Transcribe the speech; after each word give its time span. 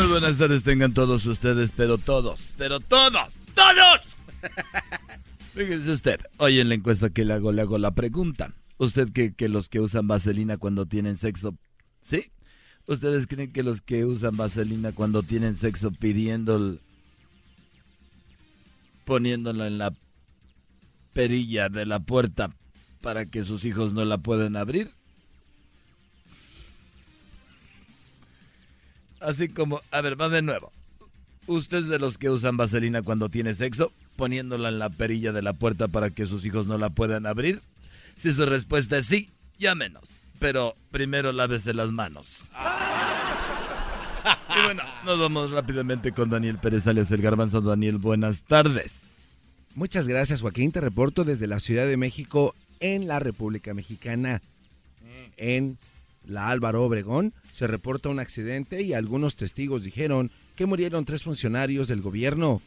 Muy 0.00 0.08
buenas 0.08 0.38
tardes 0.38 0.62
tengan 0.62 0.94
todos 0.94 1.26
ustedes, 1.26 1.72
pero 1.72 1.98
todos, 1.98 2.54
pero 2.56 2.80
todos, 2.80 3.34
todos. 3.54 4.00
Fíjese 5.54 5.90
usted, 5.90 6.20
hoy 6.38 6.58
en 6.58 6.70
la 6.70 6.76
encuesta 6.76 7.10
que 7.10 7.26
le 7.26 7.34
hago, 7.34 7.52
le 7.52 7.60
hago 7.60 7.76
la 7.76 7.90
pregunta. 7.90 8.54
¿Usted 8.78 9.10
cree 9.12 9.34
que 9.34 9.50
los 9.50 9.68
que 9.68 9.78
usan 9.78 10.08
vaselina 10.08 10.56
cuando 10.56 10.86
tienen 10.86 11.18
sexo, 11.18 11.54
sí? 12.02 12.32
¿Ustedes 12.86 13.26
creen 13.26 13.52
que 13.52 13.62
los 13.62 13.82
que 13.82 14.06
usan 14.06 14.38
vaselina 14.38 14.92
cuando 14.92 15.22
tienen 15.22 15.54
sexo 15.54 15.90
pidiendo, 15.90 16.78
poniéndola 19.04 19.66
en 19.66 19.76
la 19.76 19.92
perilla 21.12 21.68
de 21.68 21.84
la 21.84 22.00
puerta 22.00 22.56
para 23.02 23.26
que 23.26 23.44
sus 23.44 23.66
hijos 23.66 23.92
no 23.92 24.06
la 24.06 24.16
puedan 24.16 24.56
abrir? 24.56 24.94
Así 29.20 29.48
como, 29.48 29.80
a 29.90 30.00
ver, 30.00 30.20
va 30.20 30.28
de 30.28 30.42
nuevo. 30.42 30.72
¿Usted 31.46 31.78
es 31.78 31.88
de 31.88 31.98
los 31.98 32.18
que 32.18 32.30
usan 32.30 32.56
vaselina 32.56 33.02
cuando 33.02 33.28
tiene 33.28 33.54
sexo, 33.54 33.92
poniéndola 34.16 34.68
en 34.68 34.78
la 34.78 34.90
perilla 34.90 35.32
de 35.32 35.42
la 35.42 35.52
puerta 35.52 35.88
para 35.88 36.10
que 36.10 36.26
sus 36.26 36.44
hijos 36.44 36.66
no 36.66 36.78
la 36.78 36.90
puedan 36.90 37.26
abrir? 37.26 37.60
Si 38.16 38.32
su 38.32 38.46
respuesta 38.46 38.98
es 38.98 39.06
sí, 39.06 39.30
llámenos. 39.58 40.10
Pero 40.38 40.74
primero 40.90 41.32
lávese 41.32 41.74
las 41.74 41.90
manos. 41.90 42.46
Y 44.54 44.62
bueno, 44.62 44.82
nos 45.06 45.18
vamos 45.18 45.50
rápidamente 45.50 46.12
con 46.12 46.28
Daniel 46.28 46.58
Pérez 46.58 46.86
alias 46.86 47.10
El 47.10 47.22
Garbanzo. 47.22 47.62
Daniel, 47.62 47.96
buenas 47.96 48.42
tardes. 48.42 48.96
Muchas 49.74 50.06
gracias, 50.06 50.42
Joaquín. 50.42 50.72
Te 50.72 50.80
reporto 50.80 51.24
desde 51.24 51.46
la 51.46 51.58
Ciudad 51.58 51.86
de 51.86 51.96
México, 51.96 52.54
en 52.80 53.06
la 53.06 53.18
República 53.18 53.72
Mexicana. 53.72 54.42
En 55.36 55.78
la 56.24 56.48
Álvaro 56.48 56.84
Obregón 56.84 57.32
se 57.52 57.66
reporta 57.66 58.08
un 58.08 58.20
accidente 58.20 58.82
y 58.82 58.92
algunos 58.92 59.36
testigos 59.36 59.82
dijeron 59.82 60.30
que 60.56 60.66
murieron 60.66 61.04
tres 61.04 61.22
funcionarios 61.22 61.88
del 61.88 62.02
gobierno. 62.02 62.62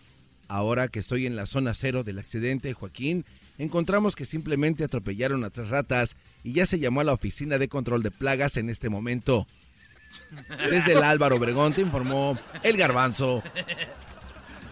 Ahora 0.48 0.88
que 0.88 1.00
estoy 1.00 1.26
en 1.26 1.36
la 1.36 1.46
zona 1.46 1.74
cero 1.74 2.04
del 2.04 2.20
accidente, 2.20 2.74
Joaquín, 2.74 3.26
encontramos 3.58 4.16
que 4.16 4.26
simplemente 4.26 4.84
atropellaron 4.84 5.44
a 5.44 5.50
tres 5.50 5.70
ratas 5.70 6.16
y 6.44 6.54
ya 6.54 6.66
se 6.66 6.80
llamó 6.80 7.02
a 7.02 7.06
la 7.06 7.14
oficina 7.14 7.58
de 7.58 7.70
control 7.70 8.04
de 8.04 8.12
plagas 8.12 8.58
en 8.58 8.70
este 8.70 8.90
momento. 8.90 9.48
Desde 10.70 10.94
el 10.94 11.04
Álvaro 11.04 11.38
Obregón 11.38 11.74
te 11.74 11.82
informó 11.82 12.38
el 12.62 12.78
garbanzo. 12.78 13.42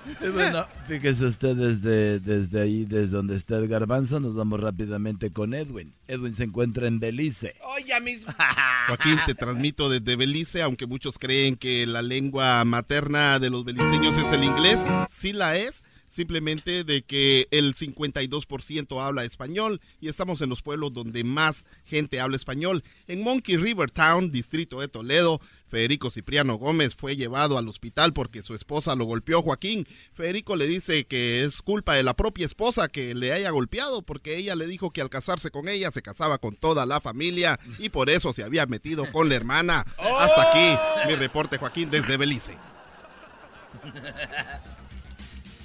Y 0.06 0.28
bueno, 0.28 0.66
fíjese 0.88 1.26
usted 1.26 1.56
desde, 1.56 2.20
desde 2.20 2.62
ahí, 2.62 2.86
desde 2.86 3.16
donde 3.16 3.36
está 3.36 3.58
el 3.58 3.68
garbanzo, 3.68 4.20
nos 4.20 4.36
vamos 4.36 4.60
rápidamente 4.60 5.32
con 5.32 5.54
Edwin. 5.54 5.94
Edwin 6.08 6.34
se 6.34 6.46
encuentra 6.46 6.88
en 6.88 7.00
Belice. 7.00 7.56
Hoy 7.64 7.84
ya 7.84 8.00
mismo. 8.00 8.34
Joaquín, 8.88 9.20
te 9.26 9.36
transmito 9.36 9.90
desde 9.90 10.16
Belice, 10.16 10.62
aunque 10.62 10.88
muchos 10.88 11.20
creen 11.20 11.56
que 11.56 11.86
la 11.86 12.02
lengua 12.02 12.64
materna 12.66 13.40
de 13.40 13.50
los 13.50 13.64
beliceños 13.64 14.18
es 14.18 14.32
el 14.32 14.44
inglés, 14.44 14.80
sí 15.10 15.34
la 15.34 15.58
es 15.58 15.84
simplemente 16.12 16.84
de 16.84 17.04
que 17.04 17.48
el 17.52 17.74
52% 17.74 19.02
habla 19.02 19.24
español 19.24 19.80
y 20.02 20.10
estamos 20.10 20.42
en 20.42 20.50
los 20.50 20.62
pueblos 20.62 20.92
donde 20.92 21.24
más 21.24 21.66
gente 21.86 22.20
habla 22.20 22.36
español. 22.36 22.84
En 23.08 23.24
Monkey 23.24 23.56
River 23.56 23.90
Town, 23.90 24.30
distrito 24.30 24.82
de 24.82 24.90
Toledo, 24.90 25.40
Federico 25.70 26.12
Cipriano 26.12 26.56
Gómez 26.56 26.96
fue 26.96 27.16
llevado 27.16 27.58
al 27.58 27.70
hospital 27.70 28.12
porque 28.12 28.44
su 28.44 28.54
esposa 28.56 28.94
lo 28.96 29.06
golpeó. 29.06 29.42
Joaquín, 29.42 29.88
Federico 30.14 30.58
le 30.58 30.68
dice 30.68 31.06
que 31.06 31.46
es 31.46 31.62
culpa 31.62 31.96
de 31.96 32.04
la 32.04 32.14
propia 32.14 32.46
esposa 32.46 32.90
que 32.90 33.16
le 33.16 33.32
haya 33.32 33.50
golpeado 33.52 34.02
porque 34.02 34.36
ella 34.36 34.56
le 34.56 34.68
dijo 34.68 34.92
que 34.92 35.00
al 35.00 35.10
casarse 35.10 35.50
con 35.50 35.70
ella 35.70 35.90
se 35.92 36.02
casaba 36.02 36.40
con 36.40 36.58
toda 36.58 36.86
la 36.86 37.00
familia 37.00 37.58
y 37.80 37.88
por 37.88 38.10
eso 38.10 38.34
se 38.34 38.44
había 38.44 38.66
metido 38.66 39.10
con 39.14 39.30
la 39.30 39.36
hermana. 39.36 39.86
Hasta 39.98 40.50
aquí 40.50 41.08
mi 41.08 41.16
reporte, 41.16 41.58
Joaquín, 41.58 41.90
desde 41.90 42.18
Belice. 42.18 42.58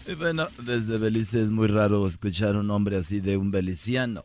Y 0.08 0.14
bueno, 0.14 0.46
desde 0.58 0.98
Belice 0.98 1.42
es 1.42 1.50
muy 1.50 1.66
raro 1.66 2.06
escuchar 2.06 2.54
un 2.54 2.68
nombre 2.68 2.96
así 2.96 3.18
de 3.18 3.36
un 3.36 3.50
beliciano. 3.50 4.24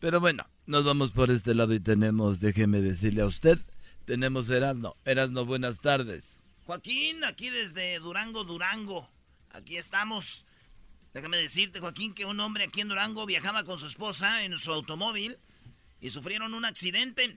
Pero 0.00 0.18
bueno, 0.18 0.46
nos 0.64 0.82
vamos 0.82 1.10
por 1.10 1.30
este 1.30 1.54
lado 1.54 1.74
y 1.74 1.80
tenemos, 1.80 2.40
déjeme 2.40 2.80
decirle 2.80 3.20
a 3.20 3.26
usted, 3.26 3.58
tenemos 4.06 4.48
Erasno. 4.48 4.96
Erasno, 5.04 5.44
buenas 5.44 5.80
tardes. 5.80 6.40
Joaquín, 6.64 7.22
aquí 7.24 7.50
desde 7.50 7.98
Durango, 7.98 8.44
Durango. 8.44 9.10
Aquí 9.50 9.76
estamos. 9.76 10.46
Déjame 11.12 11.36
decirte, 11.36 11.80
Joaquín, 11.80 12.14
que 12.14 12.24
un 12.24 12.40
hombre 12.40 12.64
aquí 12.64 12.80
en 12.80 12.88
Durango 12.88 13.26
viajaba 13.26 13.64
con 13.64 13.76
su 13.76 13.86
esposa 13.86 14.44
en 14.44 14.56
su 14.56 14.72
automóvil 14.72 15.36
y 16.00 16.08
sufrieron 16.08 16.54
un 16.54 16.64
accidente. 16.64 17.36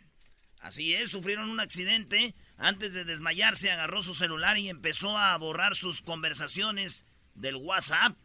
Así 0.62 0.94
es, 0.94 1.12
sufrieron 1.12 1.50
un 1.50 1.60
accidente. 1.60 2.34
Antes 2.56 2.94
de 2.94 3.04
desmayarse, 3.04 3.72
agarró 3.72 4.02
su 4.02 4.14
celular 4.16 4.58
y 4.58 4.70
empezó 4.70 5.18
a 5.18 5.38
borrar 5.38 5.76
sus 5.76 6.02
conversaciones 6.02 7.04
del 7.38 7.56
WhatsApp 7.56 8.16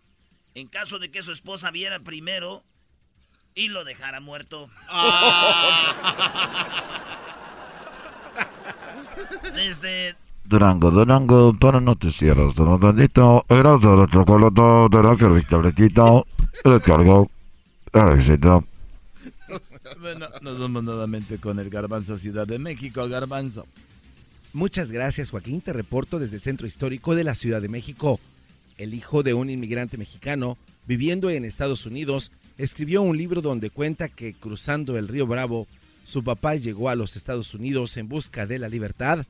en 0.55 0.69
caso 0.69 0.99
de 0.99 1.11
que 1.11 1.23
su 1.23 1.33
esposa 1.33 1.71
viera 1.71 2.01
primero 2.01 2.63
y 3.55 3.69
lo 3.69 3.85
dejara 3.85 4.21
muerto. 4.21 4.69
Desde 9.55 10.17
Durango, 10.45 10.91
Durango, 10.91 11.55
para 11.55 11.81
noticieros, 11.81 12.55
Donaldito, 12.55 13.45
era 13.49 13.79
de 13.79 14.07
chocolate, 14.11 14.97
de 14.97 15.03
la 15.03 15.43
tabletita, 15.49 16.23
el 16.65 16.83
cargo, 16.83 17.31
el 17.93 18.19
éxito. 18.19 18.65
Bueno, 20.01 20.27
nos 20.41 20.59
vamos 20.59 20.85
nuevamente 20.85 21.39
con 21.39 21.59
el 21.59 21.71
Garbanzo 21.71 22.17
Ciudad 22.19 22.47
de 22.47 22.59
México, 22.59 23.07
Garbanzo. 23.09 23.67
Muchas 24.53 24.91
gracias, 24.91 25.31
Joaquín. 25.31 25.61
Te 25.61 25.73
reporto 25.73 26.19
desde 26.19 26.37
el 26.37 26.43
centro 26.43 26.67
histórico 26.67 27.15
de 27.15 27.25
la 27.25 27.35
Ciudad 27.35 27.63
de 27.63 27.69
México. 27.69 28.19
El 28.83 28.95
hijo 28.95 29.23
de 29.23 29.33
un 29.33 29.49
inmigrante 29.49 29.97
mexicano 29.97 30.59
viviendo 30.89 31.31
en 31.31 31.45
Estados 31.45 31.87
Unidos 31.87 32.33
escribió 32.59 33.03
un 33.03 33.17
libro 33.17 33.41
donde 33.41 33.71
cuenta 33.71 34.09
que 34.09 34.35
cruzando 34.35 34.99
el 34.99 35.07
río 35.07 35.25
Bravo, 35.25 35.69
su 36.05 36.25
papá 36.25 36.57
llegó 36.57 36.89
a 36.89 36.97
los 36.97 37.15
Estados 37.15 37.55
Unidos 37.55 37.97
en 37.97 38.09
busca 38.09 38.45
de 38.45 38.59
la 38.59 38.69
libertad, 38.69 39.25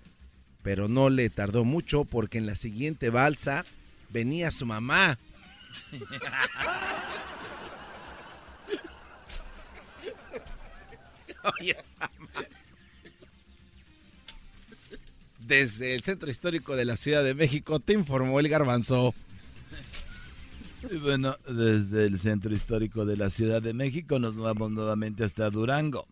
pero 0.63 0.89
no 0.89 1.11
le 1.11 1.29
tardó 1.29 1.67
mucho 1.67 2.07
porque 2.07 2.39
en 2.39 2.47
la 2.47 2.57
siguiente 2.57 3.11
balsa 3.11 3.67
venía 4.09 4.51
su 4.51 4.65
mamá. 4.65 5.19
Desde 15.41 15.95
el 15.95 16.01
centro 16.03 16.31
histórico 16.31 16.75
de 16.75 16.87
la 16.87 16.97
Ciudad 16.97 17.23
de 17.23 17.35
México 17.35 17.81
te 17.81 17.93
informó 17.93 18.41
el 18.41 18.49
garbanzo. 18.49 19.13
Y 20.91 20.97
bueno, 20.97 21.37
desde 21.47 22.07
el 22.07 22.19
centro 22.19 22.53
histórico 22.53 23.05
de 23.05 23.17
la 23.17 23.31
Ciudad 23.31 23.63
de 23.63 23.73
México 23.73 24.19
nos 24.19 24.37
vamos 24.37 24.71
nuevamente 24.71 25.25
hasta 25.25 25.49
Durango. 25.51 26.07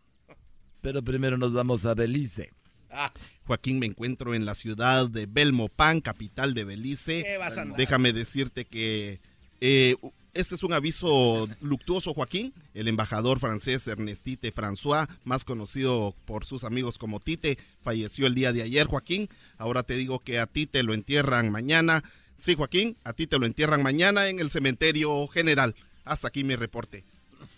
Pero 0.81 1.02
primero 1.02 1.37
nos 1.37 1.52
vamos 1.52 1.84
a 1.84 1.94
Belice. 1.94 2.50
Ah, 2.90 3.12
Joaquín, 3.44 3.78
me 3.78 3.87
encuentro 3.87 4.34
en 4.34 4.44
la 4.44 4.55
ciudad 4.55 5.08
de 5.08 5.26
Belmopan, 5.26 6.00
capital 6.00 6.55
de 6.55 6.64
Belice. 6.64 7.22
¿Qué 7.25 7.37
vas 7.37 7.56
a? 7.58 7.64
Déjame 7.64 8.12
decirte 8.12 8.64
que 8.64 9.20
eh, 9.61 9.96
este 10.32 10.55
es 10.55 10.62
un 10.62 10.72
aviso 10.72 11.49
luctuoso, 11.61 12.14
Joaquín. 12.14 12.52
El 12.75 12.88
embajador 12.88 13.40
francés 13.40 13.87
Ernestite 13.88 14.55
François, 14.55 15.08
más 15.25 15.44
conocido 15.44 16.14
por 16.25 16.44
sus 16.44 16.64
amigos 16.64 16.99
como 16.99 17.20
Tite, 17.20 17.58
falleció 17.82 18.26
el 18.26 18.34
día 18.34 18.52
de 18.52 18.62
ayer, 18.62 18.87
Joaquín. 18.87 19.28
Ahora 19.58 19.82
te 19.82 19.96
digo 19.96 20.20
que 20.20 20.38
a 20.38 20.46
Tite 20.46 20.82
lo 20.82 20.94
entierran 20.94 21.50
mañana. 21.50 22.05
Sí, 22.41 22.55
Joaquín, 22.55 22.97
a 23.05 23.13
ti 23.13 23.27
te 23.27 23.39
lo 23.39 23.45
entierran 23.45 23.83
mañana 23.83 24.29
en 24.29 24.41
el 24.41 24.51
cementerio 24.51 25.27
general. 25.27 25.75
Hasta 26.07 26.29
aquí 26.29 26.43
mi 26.43 26.57
reporte. 26.57 27.05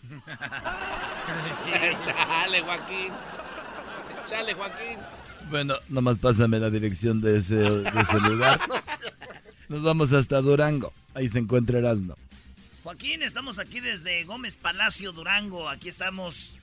Chale, 2.04 2.62
Joaquín. 2.62 3.12
Chale, 4.28 4.54
Joaquín. 4.54 4.98
Bueno, 5.50 5.76
nomás 5.88 6.18
pásame 6.18 6.58
la 6.58 6.68
dirección 6.68 7.20
de 7.20 7.38
ese, 7.38 7.54
de 7.54 8.00
ese 8.00 8.20
lugar. 8.28 8.58
Nos 9.68 9.84
vamos 9.84 10.12
hasta 10.12 10.40
Durango. 10.40 10.92
Ahí 11.14 11.28
se 11.28 11.38
encuentra 11.38 11.78
Erasmo. 11.78 12.16
Joaquín, 12.82 13.22
estamos 13.22 13.60
aquí 13.60 13.78
desde 13.78 14.24
Gómez 14.24 14.56
Palacio, 14.56 15.12
Durango. 15.12 15.68
Aquí 15.68 15.88
estamos. 15.88 16.58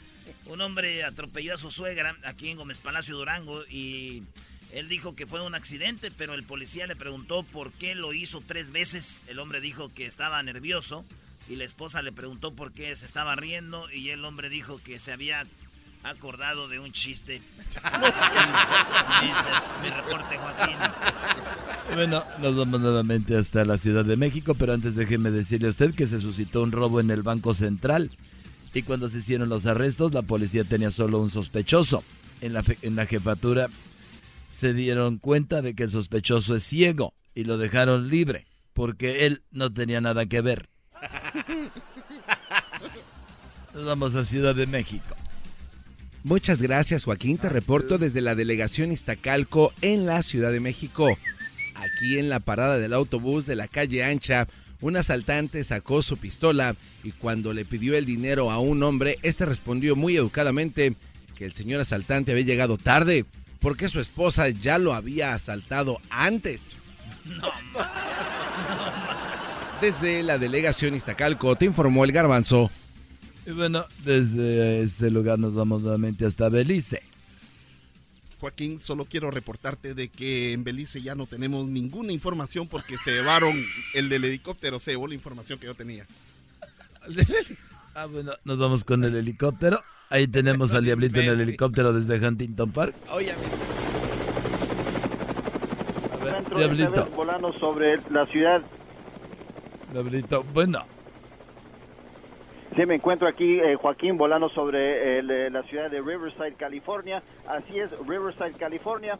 Un 0.45 0.59
hombre 0.59 1.05
atropelló 1.05 1.55
a 1.55 1.57
su 1.57 1.71
suegra 1.71 2.17
aquí 2.25 2.49
en 2.49 2.57
Gómez 2.57 2.79
Palacio, 2.79 3.15
Durango. 3.15 3.63
Y 3.69 4.23
él 4.71 4.87
dijo 4.87 5.15
que 5.15 5.25
fue 5.25 5.41
un 5.41 5.55
accidente, 5.55 6.11
pero 6.15 6.35
el 6.35 6.43
policía 6.43 6.85
le 6.85 6.95
preguntó 6.95 7.41
por 7.43 7.71
qué 7.71 7.95
lo 7.95 8.13
hizo 8.13 8.43
tres 8.45 8.71
veces. 8.71 9.23
El 9.27 9.39
hombre 9.39 9.61
dijo 9.61 9.91
que 9.93 10.05
estaba 10.05 10.43
nervioso. 10.43 11.03
Y 11.49 11.55
la 11.55 11.63
esposa 11.63 12.03
le 12.03 12.11
preguntó 12.11 12.53
por 12.53 12.71
qué 12.71 12.95
se 12.95 13.07
estaba 13.07 13.35
riendo. 13.35 13.89
Y 13.91 14.11
el 14.11 14.23
hombre 14.23 14.49
dijo 14.49 14.79
que 14.83 14.99
se 14.99 15.11
había 15.11 15.43
acordado 16.03 16.67
de 16.67 16.77
un 16.77 16.91
chiste. 16.91 17.41
mi 19.81 19.89
reporte, 19.89 20.37
Joaquín. 20.37 20.75
Bueno, 21.95 22.23
nos 22.39 22.55
vamos 22.55 22.79
nuevamente 22.79 23.35
hasta 23.35 23.65
la 23.65 23.79
Ciudad 23.79 24.05
de 24.05 24.15
México, 24.15 24.53
pero 24.53 24.73
antes 24.73 24.93
déjeme 24.93 25.31
decirle 25.31 25.65
a 25.65 25.71
usted 25.71 25.95
que 25.95 26.05
se 26.05 26.19
suscitó 26.19 26.61
un 26.61 26.71
robo 26.71 26.99
en 26.99 27.09
el 27.09 27.23
Banco 27.23 27.55
Central. 27.55 28.11
Y 28.75 28.83
cuando 28.83 29.09
se 29.09 29.17
hicieron 29.17 29.49
los 29.49 29.65
arrestos, 29.65 30.13
la 30.13 30.21
policía 30.21 30.63
tenía 30.63 30.91
solo 30.91 31.19
un 31.19 31.31
sospechoso. 31.31 32.03
En 32.41 32.53
la, 32.53 32.63
en 32.83 32.95
la 32.95 33.07
jefatura 33.07 33.69
se 34.49 34.73
dieron 34.73 35.17
cuenta 35.17 35.61
de 35.61 35.75
que 35.75 35.83
el 35.83 35.91
sospechoso 35.91 36.55
es 36.55 36.63
ciego 36.63 37.13
y 37.35 37.43
lo 37.43 37.57
dejaron 37.57 38.09
libre 38.09 38.47
porque 38.73 39.25
él 39.25 39.43
no 39.51 39.73
tenía 39.73 40.01
nada 40.01 40.25
que 40.25 40.41
ver. 40.41 40.69
Nos 43.73 43.85
vamos 43.85 44.15
a 44.15 44.25
Ciudad 44.25 44.55
de 44.55 44.65
México. 44.65 45.15
Muchas 46.23 46.61
gracias 46.61 47.05
Joaquín, 47.05 47.37
te 47.37 47.49
reporto 47.49 47.97
desde 47.97 48.21
la 48.21 48.35
delegación 48.35 48.91
Iztacalco 48.91 49.73
en 49.81 50.05
la 50.05 50.21
Ciudad 50.21 50.51
de 50.51 50.59
México. 50.59 51.17
Aquí 51.75 52.19
en 52.19 52.29
la 52.29 52.39
parada 52.39 52.77
del 52.77 52.93
autobús 52.93 53.45
de 53.45 53.55
la 53.55 53.67
calle 53.67 54.03
Ancha, 54.03 54.47
un 54.81 54.97
asaltante 54.97 55.63
sacó 55.63 56.01
su 56.01 56.17
pistola 56.17 56.75
y 57.03 57.11
cuando 57.11 57.53
le 57.53 57.65
pidió 57.65 57.95
el 57.95 58.05
dinero 58.05 58.51
a 58.51 58.59
un 58.59 58.83
hombre, 58.83 59.17
este 59.23 59.45
respondió 59.45 59.95
muy 59.95 60.17
educadamente 60.17 60.93
que 61.37 61.45
el 61.45 61.53
señor 61.53 61.81
asaltante 61.81 62.31
había 62.31 62.43
llegado 62.43 62.77
tarde 62.77 63.25
porque 63.59 63.89
su 63.89 63.99
esposa 63.99 64.49
ya 64.49 64.77
lo 64.77 64.93
había 64.93 65.33
asaltado 65.33 65.99
antes. 66.09 66.83
Desde 69.81 70.23
la 70.23 70.37
delegación 70.37 70.95
Iztacalco 70.95 71.55
te 71.55 71.65
informó 71.65 72.03
el 72.03 72.11
garbanzo. 72.11 72.69
Y 73.45 73.51
bueno, 73.51 73.85
desde 74.03 74.81
este 74.81 75.09
lugar 75.09 75.39
nos 75.39 75.53
vamos 75.53 75.83
nuevamente 75.83 76.25
hasta 76.25 76.49
Belice. 76.49 77.01
Joaquín, 78.39 78.79
solo 78.79 79.05
quiero 79.05 79.31
reportarte 79.31 79.93
de 79.93 80.07
que 80.07 80.53
en 80.53 80.63
Belice 80.63 81.01
ya 81.01 81.15
no 81.15 81.25
tenemos 81.25 81.67
ninguna 81.67 82.13
información 82.13 82.67
porque 82.67 82.97
se 82.97 83.11
llevaron 83.11 83.53
el 83.93 84.07
del 84.07 84.23
helicóptero, 84.23 84.79
se 84.79 84.91
llevó 84.91 85.07
la 85.07 85.15
información 85.15 85.59
que 85.59 85.65
yo 85.65 85.75
tenía. 85.75 86.05
Ah, 87.95 88.05
bueno, 88.05 88.31
nos 88.45 88.57
vamos 88.57 88.83
con 88.85 89.03
el 89.03 89.15
helicóptero. 89.15 89.83
Ahí 90.09 90.27
tenemos 90.27 90.73
al 90.73 90.83
diablito 90.85 91.19
en 91.19 91.29
el 91.29 91.41
helicóptero 91.41 91.93
desde 91.93 92.25
Huntington 92.25 92.71
Park. 92.71 92.95
Oye, 93.11 93.31
A 96.21 96.23
ver, 96.23 96.43
diablito. 96.55 97.05
volando 97.15 97.53
sobre 97.53 97.99
la 98.09 98.25
ciudad. 98.27 98.61
Diablito, 99.91 100.43
bueno. 100.53 100.79
Sí, 102.75 102.85
me 102.85 102.95
encuentro 102.95 103.27
aquí, 103.27 103.59
eh, 103.59 103.75
Joaquín, 103.75 104.17
volando 104.17 104.47
sobre 104.49 105.19
el, 105.19 105.29
eh, 105.31 105.49
la 105.49 105.63
ciudad 105.63 105.89
de 105.89 106.01
Riverside, 106.01 106.53
California. 106.53 107.21
Así 107.47 107.77
es, 107.79 107.89
Riverside, 108.07 108.53
California, 108.53 109.17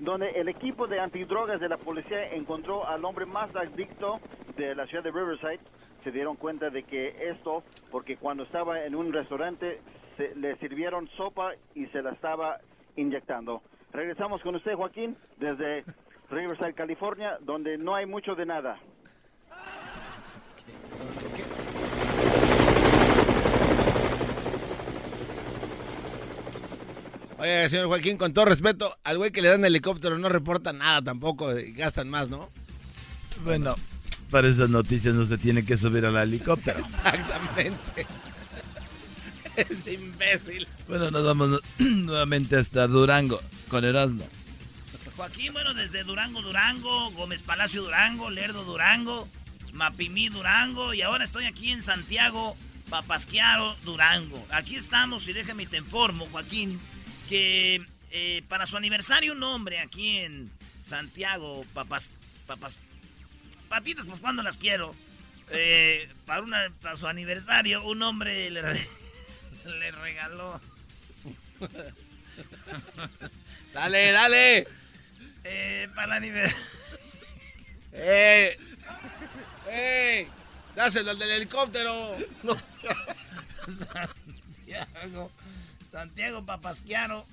donde 0.00 0.30
el 0.30 0.48
equipo 0.48 0.86
de 0.86 1.00
antidrogas 1.00 1.60
de 1.60 1.68
la 1.68 1.76
policía 1.76 2.32
encontró 2.32 2.86
al 2.86 3.04
hombre 3.04 3.26
más 3.26 3.54
adicto 3.56 4.20
de 4.56 4.74
la 4.74 4.86
ciudad 4.86 5.02
de 5.04 5.10
Riverside. 5.10 5.58
Se 6.04 6.10
dieron 6.12 6.36
cuenta 6.36 6.70
de 6.70 6.84
que 6.84 7.14
esto, 7.30 7.62
porque 7.90 8.16
cuando 8.16 8.44
estaba 8.44 8.84
en 8.84 8.94
un 8.94 9.12
restaurante, 9.12 9.80
se, 10.22 10.34
le 10.38 10.56
sirvieron 10.58 11.08
sopa 11.16 11.52
y 11.74 11.86
se 11.86 12.02
la 12.02 12.10
estaba 12.10 12.60
inyectando. 12.96 13.62
Regresamos 13.92 14.40
con 14.42 14.54
usted, 14.54 14.74
Joaquín, 14.74 15.16
desde 15.38 15.84
Riverside, 16.30 16.74
California, 16.74 17.38
donde 17.40 17.76
no 17.78 17.94
hay 17.94 18.06
mucho 18.06 18.34
de 18.34 18.46
nada. 18.46 18.78
Oye, 27.38 27.68
señor 27.68 27.88
Joaquín, 27.88 28.16
con 28.16 28.32
todo 28.32 28.44
respeto, 28.44 28.94
al 29.02 29.18
güey 29.18 29.32
que 29.32 29.42
le 29.42 29.48
dan 29.48 29.64
helicóptero 29.64 30.16
no 30.16 30.28
reporta 30.28 30.72
nada 30.72 31.02
tampoco, 31.02 31.58
y 31.58 31.72
gastan 31.72 32.08
más, 32.08 32.30
¿no? 32.30 32.48
Bueno, 33.42 33.74
para 34.30 34.46
esas 34.46 34.70
noticias 34.70 35.12
no 35.14 35.24
se 35.24 35.38
tiene 35.38 35.64
que 35.64 35.76
subir 35.76 36.06
al 36.06 36.16
helicóptero. 36.16 36.78
Exactamente. 36.86 38.06
Es 39.56 39.86
imbécil. 39.86 40.66
Bueno, 40.88 41.10
nos 41.10 41.24
vamos 41.24 41.60
nuevamente 41.78 42.56
hasta 42.56 42.86
Durango 42.86 43.40
con 43.68 43.84
Erasmo. 43.84 44.26
Joaquín, 45.16 45.52
bueno, 45.52 45.74
desde 45.74 46.04
Durango, 46.04 46.40
Durango, 46.40 47.10
Gómez 47.10 47.42
Palacio, 47.42 47.82
Durango, 47.82 48.30
Lerdo, 48.30 48.64
Durango, 48.64 49.28
Mapimí, 49.72 50.28
Durango, 50.28 50.94
y 50.94 51.02
ahora 51.02 51.24
estoy 51.24 51.44
aquí 51.44 51.70
en 51.70 51.82
Santiago, 51.82 52.56
Papasquiaro, 52.88 53.76
Durango. 53.84 54.44
Aquí 54.50 54.76
estamos 54.76 55.28
y 55.28 55.32
déjame 55.32 55.66
te 55.66 55.76
informo, 55.76 56.26
Joaquín, 56.26 56.80
que 57.28 57.84
eh, 58.10 58.42
para 58.48 58.66
su 58.66 58.76
aniversario 58.76 59.32
un 59.32 59.42
hombre 59.42 59.80
aquí 59.80 60.18
en 60.18 60.50
Santiago, 60.78 61.64
papas, 61.74 62.10
papas, 62.46 62.80
patitas, 63.68 64.06
pues 64.06 64.20
cuando 64.20 64.42
las 64.42 64.58
quiero. 64.58 64.94
Eh, 65.50 66.08
para, 66.24 66.40
una, 66.40 66.70
para 66.80 66.96
su 66.96 67.06
aniversario 67.06 67.84
un 67.84 68.02
hombre 68.02 68.50
le, 68.50 68.62
le 69.78 69.90
regaló 69.92 70.60
Dale, 73.72 74.12
dale. 74.12 74.66
eh, 75.44 75.88
para 75.94 76.06
el 76.06 76.12
aniversario. 76.12 76.56
¡Eh! 77.92 78.56
¡Eh! 79.68 80.28
Dáselo 80.74 81.10
al 81.10 81.18
del 81.18 81.30
helicóptero. 81.30 82.16
Santiago, 84.64 85.30
Santiago 85.90 86.44
Papasquiaro, 86.46 87.26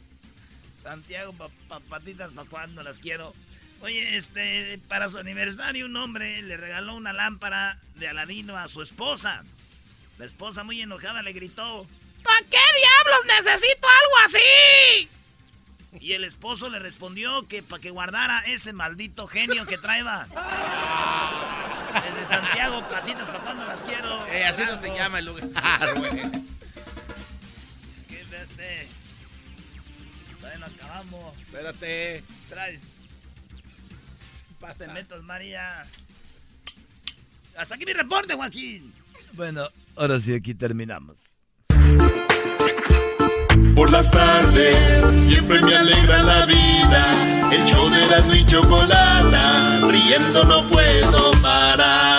Santiago 0.82 1.34
pa- 1.34 1.50
pa- 1.68 1.80
Patitas, 1.80 2.32
¿para 2.34 2.50
cuando 2.50 2.84
las 2.84 3.00
quiero? 3.00 3.34
Oye, 3.82 4.18
este, 4.18 4.78
para 4.90 5.08
su 5.08 5.18
aniversario 5.18 5.86
un 5.86 5.96
hombre 5.96 6.42
le 6.42 6.58
regaló 6.58 6.96
una 6.96 7.14
lámpara 7.14 7.80
de 7.96 8.10
Aladino 8.10 8.58
a 8.58 8.68
su 8.68 8.82
esposa. 8.82 9.44
La 10.18 10.26
esposa 10.26 10.64
muy 10.66 10.82
enojada 10.82 11.24
le 11.24 11.32
gritó, 11.32 11.88
¿Para 12.24 12.42
qué 12.50 12.58
diablos 12.58 13.26
necesito 13.28 13.88
algo 13.88 14.18
así? 14.26 15.10
Y 16.00 16.14
el 16.14 16.24
esposo 16.24 16.70
le 16.70 16.80
respondió 16.80 17.48
que 17.48 17.64
para 17.64 17.82
que 17.82 17.90
guardara 17.90 18.40
ese 18.46 18.74
maldito 18.74 19.28
genio 19.28 19.66
que 19.66 19.78
traeba. 19.78 20.26
Desde 21.94 22.26
Santiago, 22.28 22.88
Patitas, 22.90 23.28
¿para 23.28 23.40
cuando 23.40 23.66
las 23.66 23.82
quiero? 23.82 24.26
Eh, 24.28 24.46
así 24.46 24.64
no 24.64 24.80
se 24.80 24.96
llama 24.96 25.20
el 25.20 25.26
lugar, 25.26 25.94
güey. 25.98 26.12
¿Qué 28.08 28.24
vete? 28.30 28.88
Todavía 30.38 30.60
no 30.60 30.66
acabamos. 30.68 31.38
Espérate. 31.40 32.24
Traes. 32.50 32.82
Te 34.78 34.88
metas, 34.88 35.22
María. 35.24 35.86
Hasta 37.58 37.76
aquí 37.76 37.86
mi 37.86 37.94
reporte, 37.94 38.36
Joaquín. 38.36 38.94
Bueno, 39.34 39.68
ahora 39.96 40.20
sí, 40.20 40.34
aquí 40.34 40.54
terminamos. 40.54 41.16
Por 43.80 43.92
las 43.92 44.12
tardes 44.12 45.10
siempre 45.24 45.62
me 45.62 45.74
alegra 45.74 46.22
la 46.22 46.46
vida. 46.46 47.50
El 47.50 47.64
show 47.64 47.90
de 47.90 48.08
la 48.08 48.36
y 48.36 48.46
chocolata, 48.46 49.80
riendo 49.88 50.44
no 50.44 50.68
puedo 50.68 51.32
parar. 51.42 52.19